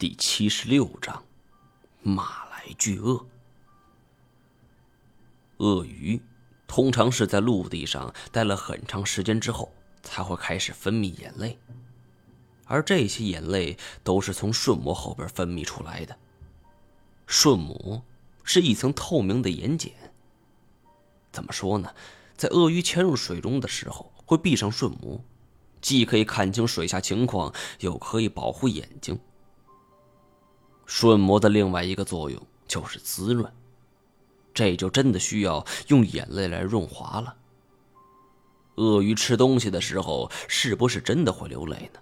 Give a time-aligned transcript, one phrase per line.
[0.00, 1.22] 第七十六章，
[2.00, 3.22] 马来巨鳄。
[5.58, 6.18] 鳄鱼
[6.66, 9.70] 通常是在陆地上待了很长时间之后，
[10.02, 11.58] 才会开始分泌眼泪，
[12.64, 16.16] 而这些眼泪都是从瞬膜后边分泌出来的。
[17.26, 18.02] 瞬膜
[18.42, 19.92] 是一层透明的眼睑。
[21.30, 21.94] 怎么说呢？
[22.38, 25.22] 在鳄鱼潜入水中的时候，会闭上瞬膜，
[25.82, 29.20] 既可以看清水下情况，又可以保护眼睛。
[30.90, 33.48] 瞬膜的另外一个作用就是滋润，
[34.52, 37.36] 这就真的需要用眼泪来润滑了。
[38.74, 42.00] 鳄鱼吃东西的时候，是不是真的会流泪呢？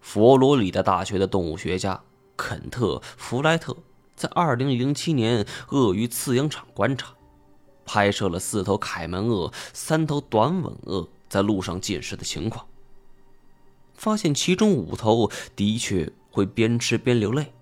[0.00, 2.00] 佛罗里达大学的动物学家
[2.36, 3.76] 肯特·弗莱特
[4.14, 7.12] 在2007年鳄鱼饲养场观察，
[7.84, 12.68] 拍摄了四头凯门鳄、三头短吻鳄在路上进食的情况，
[13.94, 16.12] 发现其中五头的确。
[16.38, 17.52] 会边吃边流泪，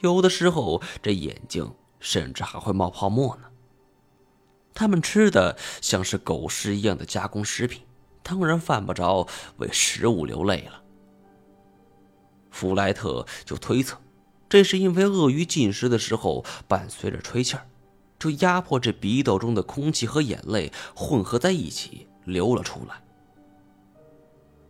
[0.00, 1.70] 有的时候这眼睛
[2.00, 3.42] 甚至还会冒泡沫呢。
[4.72, 7.82] 他们吃的像是狗食一样的加工食品，
[8.22, 10.82] 当然犯不着为食物流泪了。
[12.50, 14.00] 弗莱特就推测，
[14.48, 17.66] 这是因为鳄鱼进食的时候伴随着吹气儿，
[18.18, 23.04] 就压迫这鼻窦中的空气和眼泪混合在一起流了出来。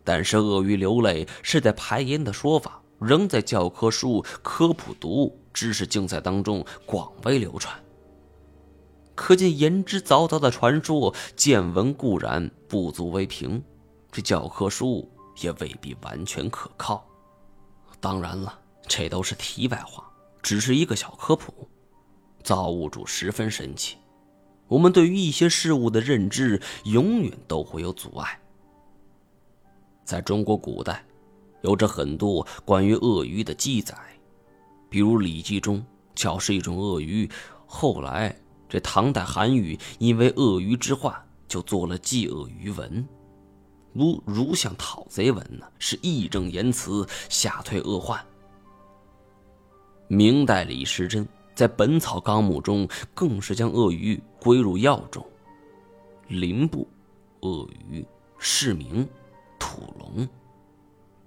[0.03, 2.81] 但是鳄鱼流泪是在排烟的说法。
[3.05, 7.79] 仍在教科书、科普读物、知识竞赛当中广为流传。
[9.15, 13.63] 可见言之凿凿的传说，见闻固然不足为凭，
[14.11, 15.09] 这教科书
[15.41, 17.07] 也未必完全可靠。
[18.01, 20.11] 当然了，这都是题外话，
[20.43, 21.69] 只是一个小科普。
[22.43, 23.97] 造物主十分神奇，
[24.67, 28.41] 我们对于一些事物的认知永远都会有阻碍。
[30.05, 31.05] 在中国古代。
[31.65, 33.97] 有着很多关于鳄鱼的记载，
[34.91, 35.83] 比如《礼记》中
[36.15, 37.29] 巧是一种鳄鱼。
[37.67, 38.37] 后来，
[38.69, 41.15] 这唐代韩愈因为鳄鱼之患，
[41.49, 43.09] 就做了祭鳄鱼文，
[43.95, 48.23] 如如像讨贼文呢，是义正言辞，吓退恶患。
[50.07, 55.27] 明代李时珍在《本草纲目》中更是将鳄鱼归入药中，
[56.29, 56.87] 林部、
[57.41, 58.07] 鳄鱼、
[58.39, 59.09] 释名、
[59.59, 60.29] 土龙。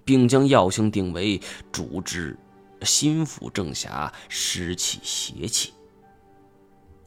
[0.08, 1.38] 并将药性定为
[1.70, 2.34] 主治
[2.80, 3.90] 心腹正邪、
[4.30, 5.74] 湿气邪气，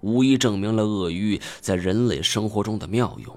[0.01, 3.35] 无疑证明了鳄鱼在人类生活中的妙用。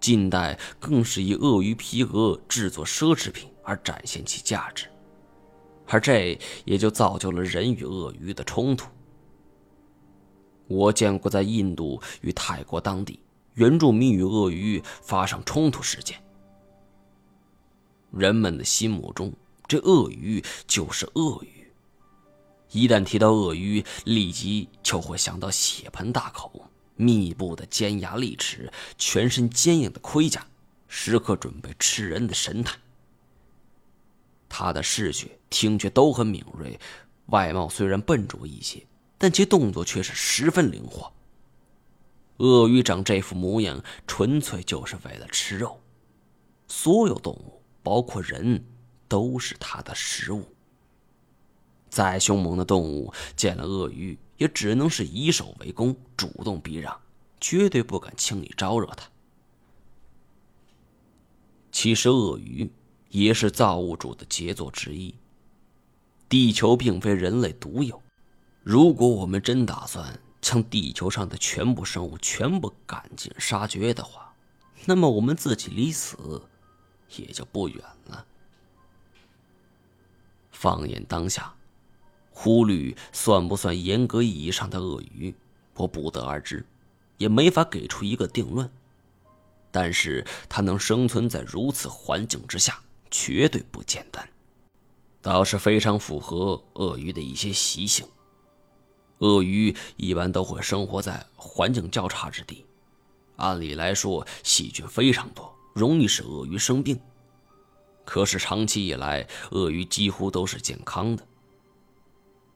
[0.00, 4.84] 近代更是以鳄鱼皮革制作奢侈品而展现其价值，
[5.86, 8.90] 而这也就造就了人与鳄鱼的冲突。
[10.66, 13.18] 我见过在印度与泰国当地
[13.54, 16.22] 原住民与鳄鱼发生冲突事件。
[18.10, 19.32] 人们的心目中，
[19.68, 21.72] 这鳄鱼就是鳄鱼。
[22.72, 30.46] 一旦提到鳄鱼，立即就会想到血盆大口、密布的尖牙利齿、全身坚硬的盔甲，
[30.86, 32.76] 时刻准备吃人的神态。
[34.48, 36.78] 它的视觉、听觉都很敏锐，
[37.26, 38.84] 外貌虽然笨拙一些，
[39.18, 41.12] 但其动作却是十分灵活。
[42.38, 45.80] 鳄鱼长这副模样，纯粹就是为了吃肉。
[46.68, 47.59] 所有动物。
[47.90, 48.64] 包括人，
[49.08, 50.46] 都是它的食物。
[51.88, 56.96] 再凶猛的动物见了鳄鱼，也只能是以守为攻，主动避让，
[57.40, 59.10] 绝对不敢轻易招惹它。
[61.72, 62.70] 其实，鳄鱼
[63.08, 65.12] 也是造物主的杰作之一。
[66.28, 68.00] 地球并非人类独有，
[68.62, 74.32] 如果我们真打算将地球上的全部生物全部赶尽杀绝的话，
[74.84, 76.16] 那么我们自己离死。
[77.16, 78.26] 也就不远了。
[80.50, 81.54] 放眼当下，
[82.30, 85.34] 狐狸算不算严格意义上的鳄鱼，
[85.74, 86.66] 我不得而知，
[87.16, 88.70] 也没法给出一个定论。
[89.70, 94.28] 但是它能生存在如此环境之下，绝对不简单，
[95.22, 98.06] 倒是非常符合鳄鱼的一些习性。
[99.18, 102.64] 鳄鱼一般都会生活在环境较差之地，
[103.36, 105.54] 按理来说细菌非常多。
[105.72, 107.00] 容易使鳄鱼生病，
[108.04, 111.26] 可是长期以来，鳄鱼几乎都是健康的。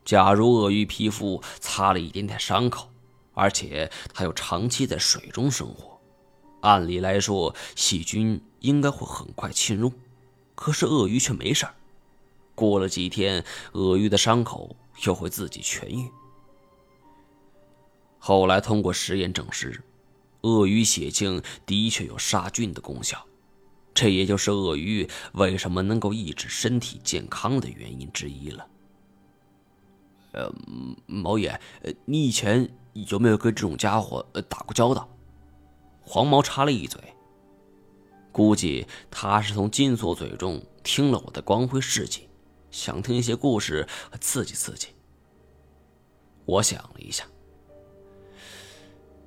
[0.05, 2.91] 假如鳄鱼皮肤擦了一点点伤口，
[3.33, 6.01] 而且它又长期在水中生活，
[6.61, 9.93] 按理来说细菌应该会很快侵入，
[10.55, 11.67] 可是鳄鱼却没事
[12.55, 14.77] 过了几天，鳄鱼的伤口
[15.07, 16.11] 又会自己痊愈。
[18.19, 19.83] 后来通过实验证实。
[20.43, 23.27] 鳄鱼血清的确有杀菌的功效，
[23.95, 28.67] 这也就是鳄鱼为什么能够一直身体健康的原因之一了。
[30.33, 30.53] 呃，
[31.07, 31.61] 毛爷，
[32.05, 35.09] 你以前有没有跟这种家伙打过交道？
[36.03, 37.01] 黄毛插了一嘴，
[38.33, 42.29] 估计他是从金锁嘴中听了我的光辉事迹，
[42.73, 43.87] 想听一些故事
[44.21, 44.89] 刺激刺激。
[46.45, 47.25] 我想了一下，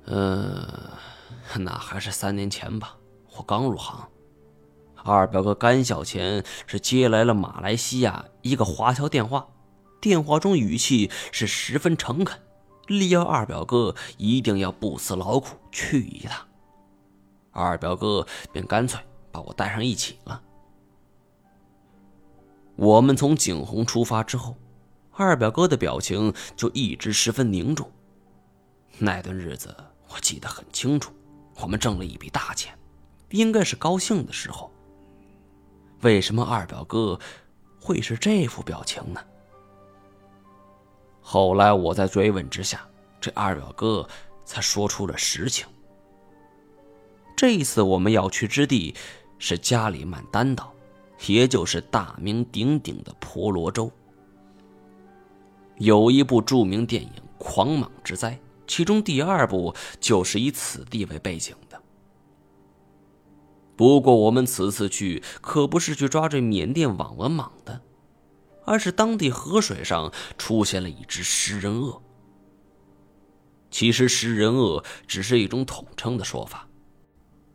[0.04, 0.90] 嗯，
[1.58, 2.98] 那还是三年前吧，
[3.34, 4.06] 我刚入行。
[5.08, 9.48] 二表哥甘小钱是接来了马来西亚一个华侨电话，
[10.02, 12.38] 电话中语气是十分诚恳，
[12.86, 16.46] 力要二表哥一定要不辞劳苦去一趟。
[17.52, 19.00] 二表哥便干脆
[19.32, 20.42] 把我带上一起了。
[22.76, 24.56] 我们从景洪出发之后，
[25.12, 27.90] 二表哥的表情就一直十分凝重。
[28.98, 29.74] 那段日子
[30.08, 31.12] 我记得很清楚，
[31.60, 32.78] 我们挣了一笔大钱，
[33.30, 34.70] 应该是高兴的时候。
[36.02, 37.18] 为什么二表哥
[37.80, 39.20] 会是这副表情呢？
[41.20, 42.86] 后来我在追问之下，
[43.20, 44.08] 这二表哥
[44.44, 45.66] 才说出了实情。
[47.36, 48.94] 这一次我们要去之地
[49.38, 50.72] 是加里曼丹岛，
[51.26, 53.90] 也就是大名鼎鼎的婆罗洲。
[55.76, 58.32] 有一部著名电影《狂蟒之灾》，
[58.66, 61.54] 其中第二部就是以此地为背景。
[63.78, 67.80] 不过，我们此次去可不是去抓这缅甸网纹蟒的，
[68.64, 72.02] 而是当地河水上出现了一只食人鳄。
[73.70, 76.66] 其实，食人鳄只是一种统称的说法，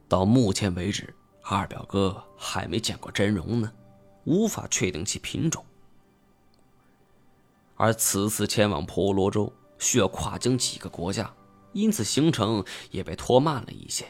[0.08, 3.70] 到目前为止，二表哥还没见过真容呢，
[4.24, 5.66] 无法确定其品种。
[7.76, 11.34] 而此次前往婆罗洲需要跨境几个国家，
[11.74, 14.06] 因此行程也被拖慢了一些。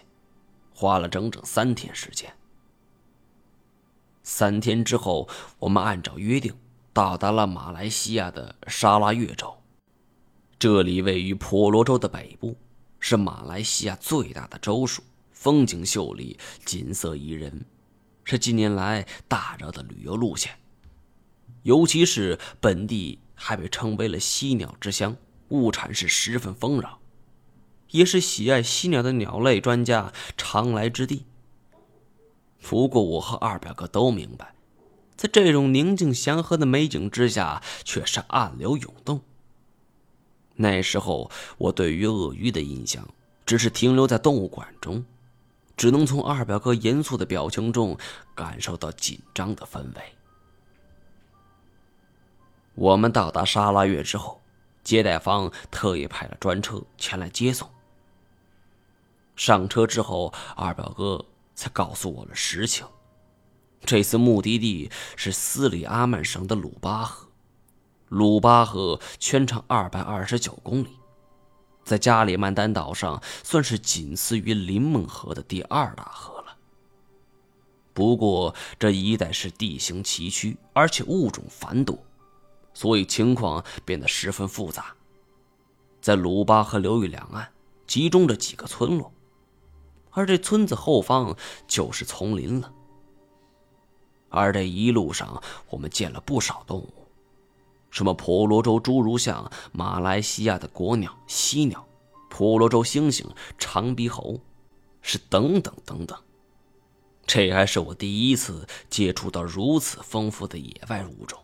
[0.73, 2.33] 花了整整三天时间。
[4.23, 5.27] 三天之后，
[5.59, 6.53] 我们按照约定
[6.93, 9.53] 到达了马来西亚的沙拉越州。
[10.57, 12.55] 这里位于婆罗洲的北部，
[12.99, 17.65] 是马来西亚最大的州属，风景秀丽，景色宜人，
[18.23, 20.57] 是近年来大热的旅游路线。
[21.63, 25.13] 尤其是本地还被称为了犀鸟之乡，
[25.49, 26.97] 物产是十分丰饶。
[27.93, 31.25] 也是喜爱犀鸟的鸟类专家常来之地。
[32.59, 34.55] 不过，我和二表哥都明白，
[35.15, 39.21] 在这种宁静祥和的美景之下，却是暗流涌动。
[40.55, 43.07] 那时候，我对于鳄鱼的印象
[43.45, 45.05] 只是停留在动物馆中，
[45.77, 47.95] 只能从二表哥严肃的表情中
[48.33, 50.01] 感受到紧张的氛围。
[52.73, 54.41] 我们到达沙拉月之后，
[54.83, 57.69] 接待方特意派了专车前来接送。
[59.35, 61.25] 上车之后，二表哥
[61.55, 62.85] 才告诉我了实情。
[63.85, 67.27] 这次目的地是斯里阿曼省的鲁巴河，
[68.07, 70.97] 鲁巴河全长二百二十九公里，
[71.83, 76.55] 在加里曼丹岛上算是仅次于林梦河的第二大河了。
[77.93, 81.97] 不过这一带是地形崎岖，而且物种繁多，
[82.73, 84.95] 所以情况变得十分复杂。
[85.99, 87.51] 在鲁巴河流域两岸，
[87.85, 89.11] 集中着几个村落。
[90.13, 91.35] 而这村子后方
[91.67, 92.71] 就是丛林了。
[94.29, 96.89] 而这一路上，我们见了不少动物，
[97.91, 101.85] 什么婆罗洲侏儒象、马来西亚的国鸟犀鸟、
[102.29, 103.25] 婆罗洲猩猩、
[103.57, 104.39] 长鼻猴，
[105.01, 106.17] 是等等等等。
[107.25, 111.39] 这还是我第一次接触到如此丰富的野外物种。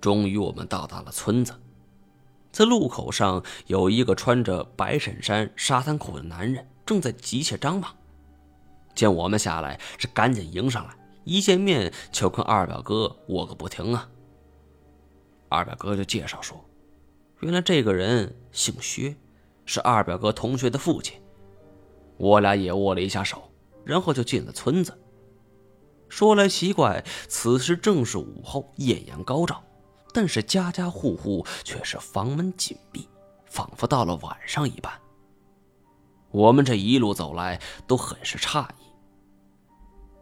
[0.00, 1.52] 终于，我们到达了村子。
[2.52, 7.96] 在路口上有一个穿着白衬衫、沙滩裤的男人，正在急切张望。
[8.94, 14.08] 见我们下来，是赶紧迎上来，一见面就跟二表哥握个不停啊。
[15.48, 16.62] 二表哥就介绍说
[17.40, 19.14] ：“原来这个人姓薛，
[19.64, 21.20] 是二表哥同学的父亲。”
[22.18, 23.50] 我俩也握了一下手，
[23.84, 24.92] 然后就进了村子。
[26.08, 29.62] 说来奇怪，此时正是午后，艳阳高照。
[30.12, 33.08] 但是家家户户却是房门紧闭，
[33.46, 34.92] 仿佛到了晚上一般。
[36.30, 38.84] 我们这一路走来都很是诧异。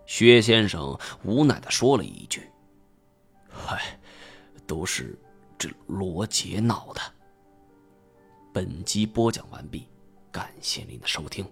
[0.06, 2.50] 薛先生无奈的说了一句
[3.48, 3.98] ：“嗨，
[4.66, 5.18] 都是
[5.58, 7.00] 这罗杰闹的。”
[8.54, 9.86] 本集播讲完毕，
[10.32, 11.46] 感谢您的收听。